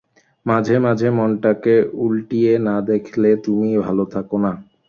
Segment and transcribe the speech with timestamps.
[0.45, 4.51] মাঝে মাঝে মনটাকে উলটিয়ে না দেখলে তুমি ভালো থাক না।